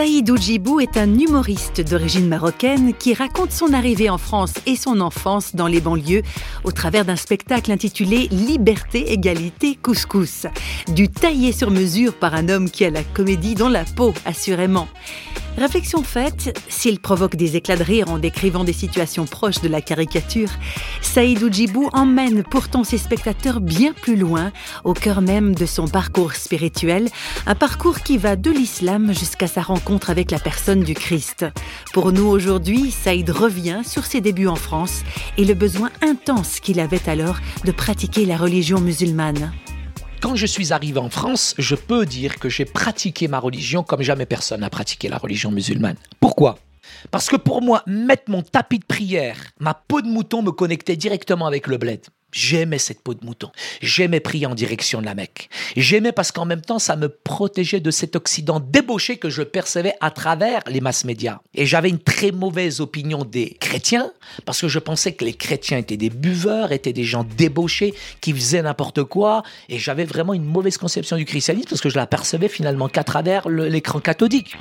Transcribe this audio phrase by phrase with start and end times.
[0.00, 4.98] Saïd Oujibou est un humoriste d'origine marocaine qui raconte son arrivée en France et son
[4.98, 6.22] enfance dans les banlieues
[6.64, 10.46] au travers d'un spectacle intitulé Liberté, égalité, couscous.
[10.88, 14.88] Du taillé sur mesure par un homme qui a la comédie dans la peau, assurément.
[15.60, 19.82] Réflexion faite, s'il provoque des éclats de rire en décrivant des situations proches de la
[19.82, 20.48] caricature,
[21.02, 24.52] Saïd Oujibou emmène pourtant ses spectateurs bien plus loin,
[24.84, 27.10] au cœur même de son parcours spirituel,
[27.46, 31.44] un parcours qui va de l'islam jusqu'à sa rencontre avec la personne du Christ.
[31.92, 35.02] Pour nous aujourd'hui, Saïd revient sur ses débuts en France
[35.36, 39.52] et le besoin intense qu'il avait alors de pratiquer la religion musulmane.
[40.20, 44.02] Quand je suis arrivé en France, je peux dire que j'ai pratiqué ma religion comme
[44.02, 45.96] jamais personne n'a pratiqué la religion musulmane.
[46.20, 46.58] Pourquoi?
[47.10, 50.96] Parce que pour moi, mettre mon tapis de prière, ma peau de mouton me connectait
[50.96, 52.00] directement avec le bled.
[52.32, 53.50] J'aimais cette peau de mouton.
[53.82, 55.48] J'aimais prier en direction de la Mecque.
[55.76, 59.94] J'aimais parce qu'en même temps, ça me protégeait de cet Occident débauché que je percevais
[60.00, 61.40] à travers les masses médias.
[61.54, 64.12] Et j'avais une très mauvaise opinion des chrétiens
[64.44, 68.32] parce que je pensais que les chrétiens étaient des buveurs, étaient des gens débauchés qui
[68.32, 69.42] faisaient n'importe quoi.
[69.68, 73.02] Et j'avais vraiment une mauvaise conception du christianisme parce que je la percevais finalement qu'à
[73.02, 74.56] travers l'écran cathodique.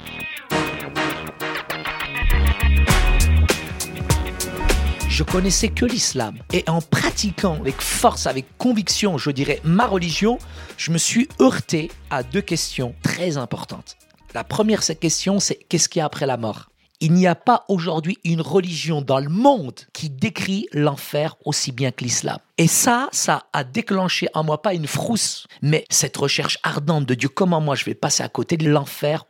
[5.19, 6.37] Je connaissais que l'islam.
[6.53, 10.39] Et en pratiquant avec force, avec conviction, je dirais, ma religion,
[10.77, 13.97] je me suis heurté à deux questions très importantes.
[14.33, 16.69] La première cette question, c'est qu'est-ce qu'il y a après la mort?
[17.01, 21.91] Il n'y a pas aujourd'hui une religion dans le monde qui décrit l'enfer aussi bien
[21.91, 22.37] que l'islam.
[22.57, 27.15] Et ça, ça a déclenché en moi pas une frousse, mais cette recherche ardente de
[27.15, 29.25] Dieu, comment moi je vais passer à côté de l'enfer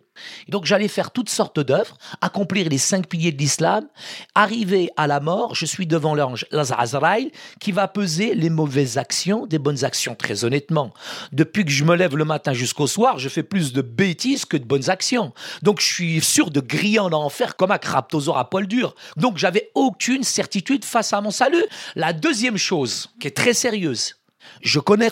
[0.48, 3.88] donc j'allais faire toutes sortes d'œuvres, accomplir les cinq piliers de l'islam,
[4.36, 9.46] arriver à la mort, je suis devant l'ange Azraïl qui va peser les mauvaises actions
[9.46, 10.94] des bonnes actions, très honnêtement.
[11.32, 14.58] Depuis que je me lève le matin jusqu'au soir, je fais plus de bêtises que
[14.58, 15.34] de bonnes actions.
[15.62, 18.96] Donc je suis sûr de griller en enfer comme un craptosaure à poil dur.
[19.18, 21.66] Donc j'avais aucune certitude face à mon salut.
[21.96, 24.19] La deuxième chose, qui est très sérieuse,
[24.62, 25.10] je connais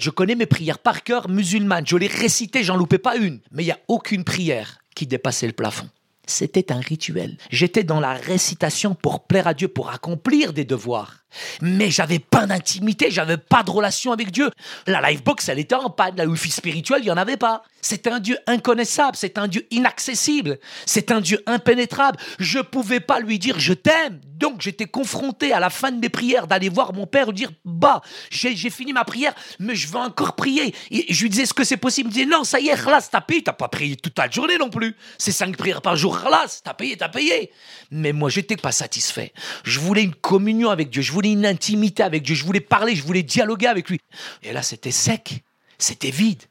[0.00, 1.86] je connais mes prières par cœur musulmanes.
[1.86, 3.40] Je les récitais, j'en loupais pas une.
[3.52, 5.88] Mais il n'y a aucune prière qui dépassait le plafond.
[6.26, 7.36] C'était un rituel.
[7.50, 11.19] J'étais dans la récitation pour plaire à Dieu, pour accomplir des devoirs.
[11.60, 14.50] Mais j'avais pas d'intimité, j'avais pas de relation avec Dieu.
[14.86, 16.16] La livebox, elle était en panne.
[16.16, 17.62] La wifi spirituelle, il y en avait pas.
[17.82, 22.18] C'est un Dieu inconnaissable, c'est un Dieu inaccessible, c'est un Dieu impénétrable.
[22.38, 24.20] Je pouvais pas lui dire je t'aime.
[24.36, 27.50] Donc j'étais confronté à la fin de mes prières d'aller voir mon père lui dire
[27.64, 30.74] bah j'ai fini ma prière, mais je veux encore prier.
[30.90, 32.08] Et je lui disais est-ce que c'est possible?
[32.08, 34.30] Il me disait non ça y est, là t'as payé, t'as pas prié toute la
[34.30, 34.96] journée non plus.
[35.18, 37.50] C'est cinq prières par jour, là t'as payé, t'as payé.
[37.90, 39.32] Mais moi j'étais pas satisfait.
[39.64, 41.02] Je voulais une communion avec Dieu.
[41.02, 43.98] Je voulais une intimité avec Dieu, je voulais parler, je voulais dialoguer avec lui.
[44.42, 45.44] Et là, c'était sec,
[45.78, 46.42] c'était vide.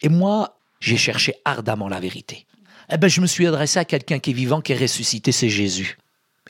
[0.00, 2.46] Et moi, j'ai cherché ardemment la vérité.
[2.90, 5.48] Eh ben, je me suis adressé à quelqu'un qui est vivant, qui est ressuscité, c'est
[5.48, 5.98] Jésus.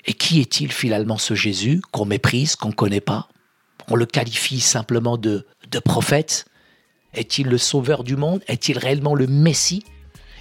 [0.07, 3.29] Et qui est-il finalement ce Jésus qu'on méprise, qu'on ne connaît pas?
[3.89, 6.47] On le qualifie simplement de, de prophète?
[7.15, 8.43] Est-il le sauveur du monde?
[8.49, 9.85] Est-il réellement le Messie?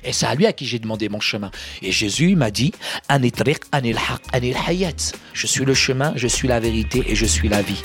[0.03, 1.51] Et c'est à lui à qui j'ai demandé mon chemin.
[1.81, 2.73] Et Jésus m'a dit
[5.34, 7.81] Je suis le chemin, je suis la vérité et je suis la vie.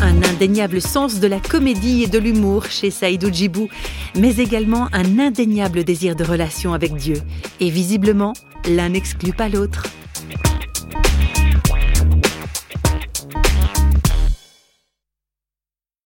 [0.00, 3.68] Un indéniable sens de la comédie et de l'humour chez Saïd Djibou,
[4.16, 7.22] mais également un indéniable désir de relation avec Dieu.
[7.60, 8.32] Et visiblement,
[8.66, 9.84] l'un n'exclut pas l'autre.